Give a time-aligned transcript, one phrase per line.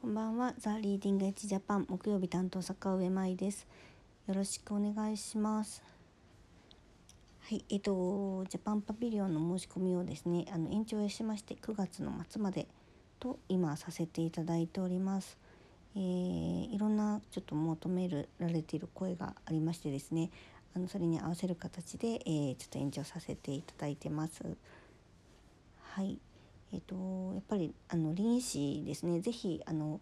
[0.00, 3.66] こんばんは、 The Leading Edge Japan 木曜日担当坂上舞です。
[4.26, 5.82] よろしくお願いします。
[7.42, 12.66] はい、えっと、ジャパンパビリオンの申し込みをですね、あの延長しまして9月の末まで
[13.18, 15.36] と今させていただいております。
[15.94, 20.30] えーいろんなちょっと求められている声がありましてですね、
[20.74, 24.56] あのそれに合わせる形で、えーちょっと延長させていただいてます。
[25.82, 26.18] はい。
[26.72, 29.20] えっ、とやっぱりあの臨市ですね。
[29.20, 30.00] ぜひあの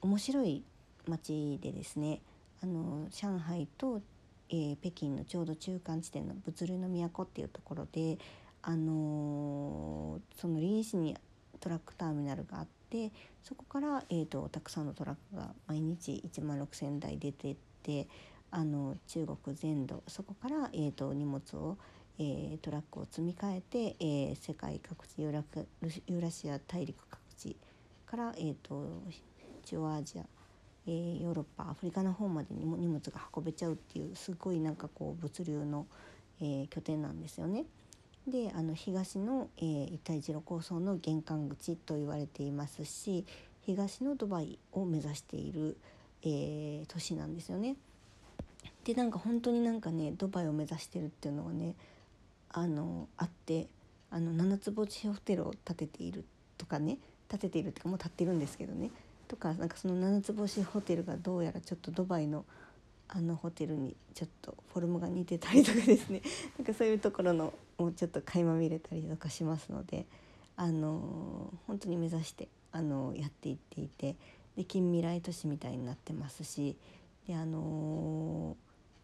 [0.00, 0.62] 面白い
[1.08, 2.20] 街でですね。
[2.62, 4.00] あの上海と、
[4.48, 8.18] えー北京のちょうど中間地点の物流の都っていうところで、
[8.62, 11.16] あのーその臨市に
[11.60, 13.10] トラックターミナルがあって、
[13.42, 18.06] そこからえっ、とたくさんのトラックが毎日1万6,000台出てって、
[18.50, 21.76] あの中国全土そこからえっ、と荷物を
[22.18, 27.56] えートラックを積み替えて、えー世界各地ユーラシア大陸各地
[28.06, 29.02] から、えー、と
[29.64, 30.22] 中央アジア、
[30.86, 35.86] えーヨーロッパアフリカの方までにも荷物が運べちゃうっていうすごいなんかこう物流の、
[36.40, 37.64] えー拠点なんですよね。
[38.26, 43.24] であの東の、えー一帯一路構想の玄関口と言われていますし
[43.62, 45.76] 東のドバイを目指している、
[46.22, 47.76] えー都市なんですよね。
[48.84, 51.74] でなんか本当になんかねドバイを目指してるっていうのがね
[52.56, 53.66] あのあって
[54.10, 56.24] あの七つ星ホテルを建てている
[56.56, 58.90] とかね建てているっていうかもう建ってるんですけどね。
[59.26, 62.44] とかなんかその七つ星ホテルがどうやらちょっとドバイの
[63.08, 66.22] あのホテルにちょっとフォルムが似てたりとかですね。
[66.56, 70.06] なんかそういうところのもうちょっと垣間見れたりとかしますので
[70.56, 74.14] あの本当に目指してあのやっていっていて
[74.56, 76.76] で近未来都市みたいになってますし
[77.26, 78.56] であの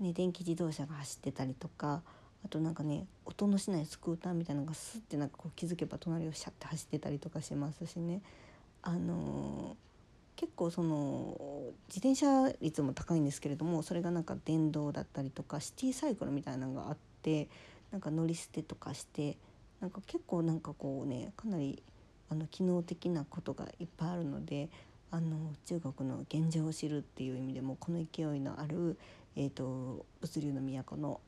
[0.00, 2.02] ね電気自動車が走ってたりとか
[2.44, 8.20] あとなんかね音のしないスクーターみたいなのがスッてなんかこう気づけば隣をシャッて走ってたりとかしますしね。
[8.82, 9.76] あの
[10.36, 17.48] 結構その自転車率も高いんですけれどもそれがなんか電動だったりとかシティサイクルみたいなのがあって
[17.92, 19.36] なんか乗り捨てとかして
[19.80, 21.82] なんか結構なんかこうねかなり
[22.28, 24.68] あの機能的なことがいっぱいあるので
[25.10, 28.98] あの中国の現状を知るっていう意味でもこの勢いのある、
[29.36, 31.20] えー、と物流の都の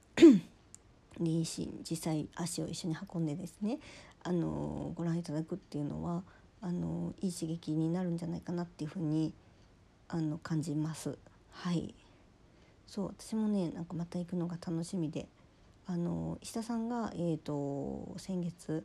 [1.21, 3.79] 臨死実際足を一緒に運んでですね
[4.23, 6.23] あのご覧いただくっていうのは
[6.61, 9.33] あのいい刺激になるんじゃないかなっていうふうに
[10.09, 11.19] あの感じます。
[11.51, 11.95] はい
[12.87, 15.27] そう私もねなんかまた行くのが楽しみで
[15.87, 18.85] あの石田さんが、えー、と先月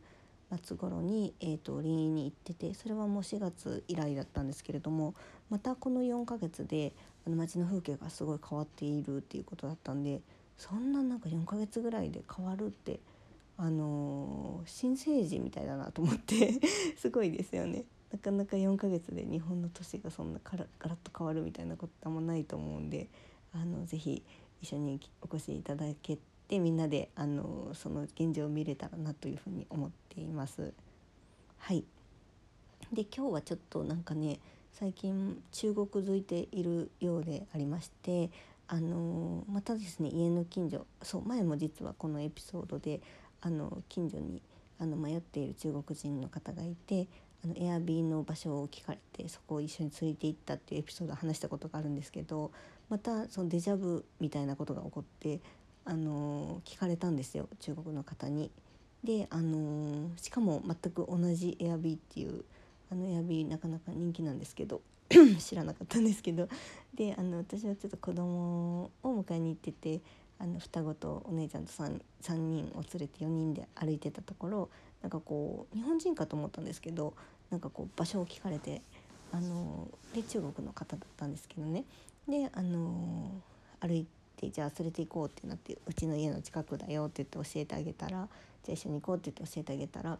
[0.62, 5.14] 末頃に、えー、と臨沂に行っててそれはもう4月以来だったんですけれども
[5.50, 6.92] またこの4ヶ月で
[7.26, 10.20] あの街の風景がすごい変わっているっていうことだったんで
[10.56, 13.00] そんななんか4ヶ月ぐらいで変わるって
[13.56, 16.54] あのー新生児みたいだなと思って
[16.96, 17.84] すごいですよね。
[18.10, 23.08] なかなか4ヶ月で日本の都市がそんなからガラッと変わるみたいなことあんまないと思うんで
[23.52, 24.22] あのぜひ
[24.60, 30.74] 一緒にお越しいただけてみんなであのその現状を見れたらなというふうに思っています。
[31.56, 31.84] はい
[32.92, 34.38] で今日はちょっとなんかね
[34.72, 38.30] 最近中国づいているようでありまして
[38.72, 43.02] あのまたですね家の近所そう前も実はこのエピソードで
[43.42, 44.40] あの近所に
[44.78, 47.06] あの迷っている中国人の方がいて
[47.44, 52.50] あのエアビーの場所を聞かれてそこを一緒に連れて行ったっていうエピソードを話したことがあるんですけど
[52.88, 55.40] またそのデジャブみたいなことが起こって
[55.84, 58.50] あの聞かれたんですよ中国の方に。
[59.04, 62.42] であのしかも全く同じエアビーっていう
[62.90, 64.80] あのエアビーなかなか人気なんですけど
[65.38, 66.48] 知らなかったんですけど。
[66.94, 70.02] であの私はちょっと子供を迎えに行ってて
[70.38, 74.68] あの双子とお姉ちゃんと 3, 3人を連れて4人で歩いてたところ
[75.00, 77.14] なんかこう日本人かと思ったんですけど
[77.50, 78.82] なんかこう場所を聞かれて
[79.32, 81.84] あので中国の方だったんですけどね。
[82.28, 83.30] であの
[83.80, 84.06] 歩い
[84.36, 88.28] てじゃあ連れて行こうってなってうちの家の近くだよって言って教えてあげたら
[88.62, 90.18] じゃあ一緒に行こうって言って教えてあげたら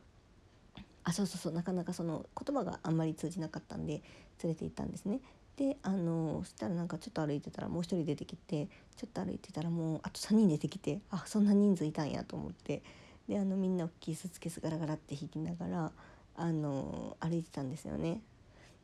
[1.05, 4.03] あそうそうそうなかなかその言葉があんまり通じなかったんで
[4.43, 5.21] 連れて行ったんですね。
[5.57, 12.83] であのそしたらなんかちょっと歩いてたらもう一人出てきてちょっと歩いてたらもうあと3人出てきてあそんな人数いたんやと思って
[13.29, 15.93] であのみんな大きいスーツケースガラガラって引きながら
[16.37, 18.21] あの歩いてたんですよね。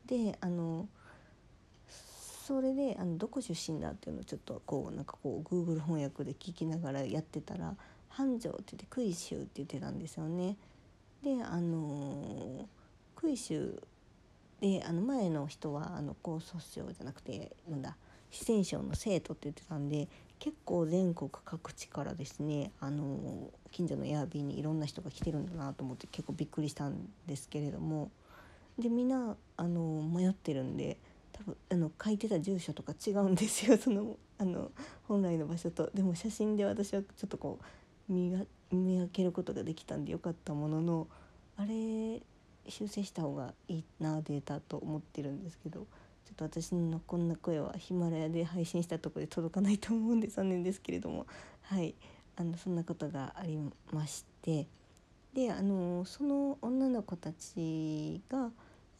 [0.06, 0.88] であの
[1.88, 7.76] それであのどこ出身だっていうのをちょっとこうなんかこう Google 翻訳で聞きながらやってたら
[8.08, 10.56] 「繁盛」って言って「クイ州」って言ってたんですよね。
[11.22, 12.68] であの
[13.16, 13.82] クイ州
[14.60, 17.96] であの前の人はあの高祖省じゃなくてなんだ
[18.30, 28.10] 四川省の生徒って言ってたんで結構全国各地からですねあの近所のエアビーにいろんな人が来てるんだなと思って結構びっくりしたんですけれども
[28.78, 30.98] でみんなあの迷ってるんで
[31.32, 34.70] 多分あの書いてた住所とか違うんですよそのあの
[35.08, 35.90] 本来の場所と。
[35.92, 37.58] でも写真で私はちょっとこ
[38.08, 38.38] う見が
[38.70, 41.06] 見分けることができたんでよかったものの
[41.56, 42.20] あれ
[42.68, 45.86] 修正した方がいいなデータと思ってるんですけどちょ
[46.32, 51.26] っと私のこんな声はヒマラヤで配信したところで届かないと思うんで残念ですけれども
[51.62, 51.94] はい。
[52.40, 53.58] あのそんなことがあり
[53.92, 54.68] まして
[55.34, 58.50] であのその女の子たちが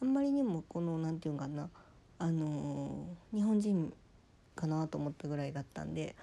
[0.01, 1.69] あんまりにもこの何て言うかな
[2.17, 3.93] あの日本人
[4.55, 6.17] かなと思ったぐらいだったんで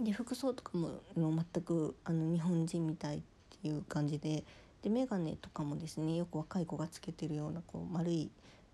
[0.00, 3.20] で服装とかも全くあの日本人みたいっ
[3.62, 4.44] ていう感じで
[4.82, 8.30] で眼鏡とかもですねよく若い子がつけてるようなこう丸い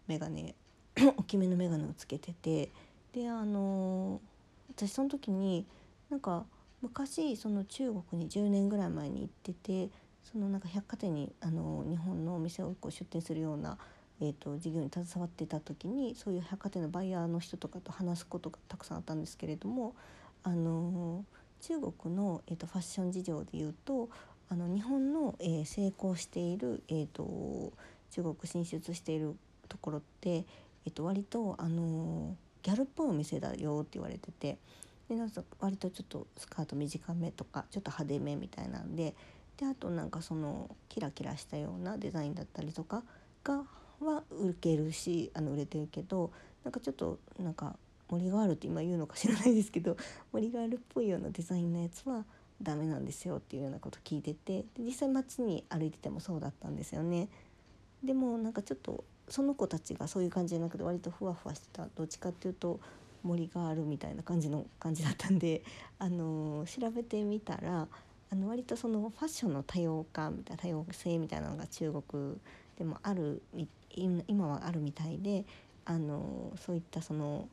[0.07, 0.55] 眼鏡
[0.97, 2.71] 大きめの眼鏡をつけてて
[3.13, 4.21] であの
[4.75, 5.67] 私その時に
[6.11, 6.45] なんか
[6.81, 9.91] 昔その中国に10年ぐらい前に行ってて
[10.31, 13.79] そのなんか百貨店にあの日本のお店をこう出店するような、
[14.21, 19.95] えーと、事業に携わってた時にそういう百貨店のバイヤーの人とかと話すことがたくさんあったんですけれども
[20.43, 21.25] あの
[21.61, 24.09] 中国の、えーと、ファッション事情でいうと
[24.49, 27.73] あの日本の、えー、成功している、えーと
[28.11, 29.37] 中国進出している
[29.69, 30.45] ところって、
[30.87, 34.59] えっと、割とあのギャルっぽいお店だよって言われてて
[35.09, 39.15] でなんか割とちょっとスカート短めとかちょっと派手めみたいなんで
[39.57, 43.03] であとなんかそのキラキラしたようなデザインだったりとか
[43.43, 43.65] が
[44.01, 46.31] は受けるしあの売れてるけど
[46.65, 47.77] なんかちょっとなんか
[48.09, 49.97] 森ガールって今言うのか知らないですけど
[50.33, 52.25] 森ガールっぽいようなデザインのやつは
[52.63, 57.29] ダメなんですよっていうようなこと聞いててで実際街に歩いててもそうだったんですよね。
[58.03, 62.81] でもなんかちょっとその子たちがそういう感じじゃなくて割とふわふわしてたどっちかっていうと
[63.23, 65.63] 森があるみたいな感じの感じだったんで、
[65.99, 67.89] あのー、調べてみたら
[68.31, 72.37] あの割とそのファッションの多様化みたいな多様性みたいなのが中国
[72.77, 73.43] でもある
[74.27, 75.45] 今はあるみたいで、
[75.85, 77.49] あのー、そういったその、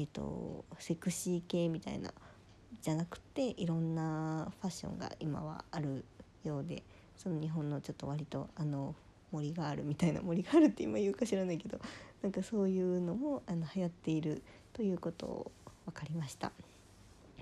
[0.00, 2.10] えーと、セクシー系みたいな
[2.80, 6.06] じゃなくていろんなファッションが今はある
[6.42, 6.82] ようで
[7.18, 8.94] その日本のちょっと割とあの
[9.30, 11.78] 森があるみたいな森があるって今言うか知らないけど
[12.22, 14.42] なんかそういうのもあの流行っている
[14.72, 15.52] ということを
[15.84, 16.50] 分かりました。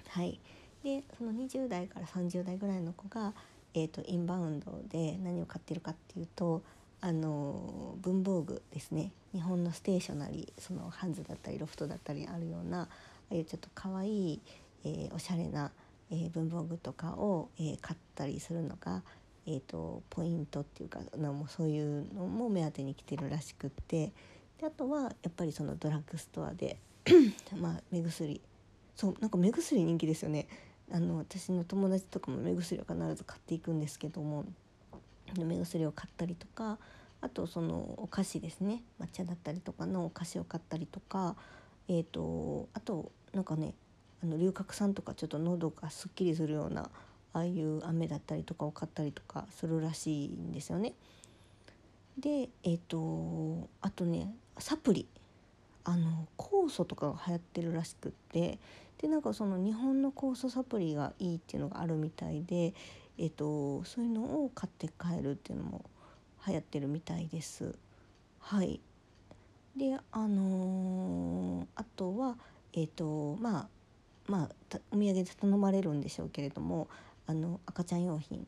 [0.09, 0.41] はい
[0.83, 3.35] でその20代から30代ぐらいの子が、
[3.75, 6.63] えーと、インバウンドで何を買ってるかっていうと
[7.01, 9.13] あの文房具ですね。
[9.33, 12.89] 日本のステーショナリーそのハンズだったりロフトだったりあるようなあ
[13.31, 14.41] あいうちょっと可愛い、
[14.85, 15.71] えー、おしゃれな、
[16.11, 19.03] えー、文房具とかを、えー、買ったりするのが
[19.51, 24.13] えーと、ポイントっていうかのもそういうのも目当てに来てるらしくって。
[24.61, 26.77] であとはやっぱりそのドラッグストアで
[27.59, 28.43] まあ目薬。
[28.95, 30.49] そうなんか目薬人気ですよね。
[30.93, 34.45] あの私の友達とかも目薬を必ず買っていくんですけども。
[35.45, 36.79] 目薬を買ったりとか
[37.21, 38.83] あとそのお菓子ですね。
[39.01, 41.37] 抹茶だったりとかのお菓子を買ったりとか
[41.89, 43.75] えーと、あとなんかね
[44.23, 46.91] あの龍角散とかちょっと喉がすっきりするような
[47.33, 50.93] ああいう飴だったりとかを買ったりとかするらしいんですよね。
[52.19, 55.07] でえっ、ー、とあとねサプリ。
[55.89, 58.59] あの酵素とかが流行ってるらしくって
[58.99, 62.75] でなんかその日本の酵素サプリがいいっていうのがあるみたいで、
[63.17, 65.87] えーと、そういうのを買って帰るっていうのも
[66.47, 67.75] 流行ってるみたいです。
[68.39, 68.81] はい
[69.77, 72.37] であのー、あとは
[72.75, 73.69] えっ、ー、とまあ
[74.27, 76.89] まあお土産で頼まれるんでしょうけれども
[77.27, 78.47] あの赤ちゃん用品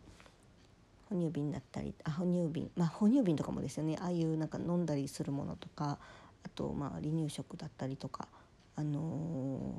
[1.09, 5.99] 哺乳瓶だったりあ哺乳瓶まあ哺乳瓶とかもですよねああいうなんか飲んだりするものとか
[6.44, 8.28] あとまあ離乳食だったりとか
[8.76, 9.75] あの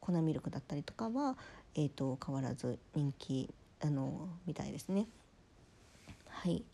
[0.00, 1.36] ー、粉ミルクだったりとかは、
[1.74, 3.50] えーと、変わらず人気
[3.82, 5.06] あのみたいですね。
[6.28, 6.64] はい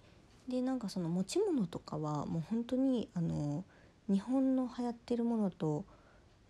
[0.48, 3.64] でなんかその持ち物とかはもう本当にあの
[4.08, 5.84] 日本の流行ってるものと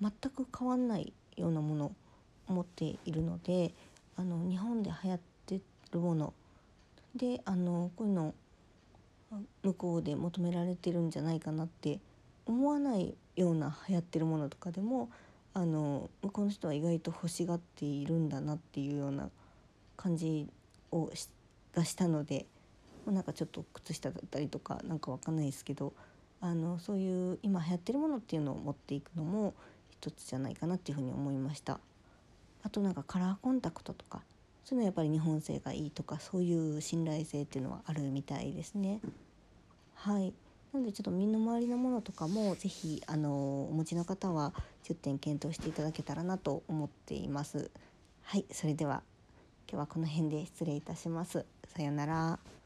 [0.00, 1.92] 全く変わんないようなもの
[2.48, 3.74] を持っているので
[4.16, 5.60] あの日本で流行って
[5.92, 6.32] るもの
[7.14, 8.34] であのこういうの
[9.62, 12.00] 向こうで求められてるんじゃないかなって
[12.50, 15.08] 思わないような流行ってるものとかでも
[15.54, 19.30] あの向この人は意外と欲しがっているんだなっていうような
[19.96, 20.48] 感じ
[20.90, 21.10] を
[21.72, 22.46] がしたので
[23.06, 25.92] なんかちょっと靴下だったりとかなんかわかんないですけど
[26.40, 29.54] あのそういう今流行ってるものっていうのを持っていくのも
[29.90, 31.78] 一つじゃないかなっていうふうに思いました。
[32.62, 34.22] あとなんかカラーコンタクトとか
[34.64, 39.00] そういうのはやっぱり日本製がいいとかそういう信頼性っていうのはあるみたいですね。
[39.94, 40.32] はい
[40.72, 44.52] なのでちょっと身の回りのものとかも是非あのお持ちの方は
[44.84, 47.70] 10点検討していただけたらなと思っています。
[48.22, 49.02] はいそれでは
[49.68, 51.44] 今日はこの辺で失礼いたします。
[51.74, 52.59] さようなら。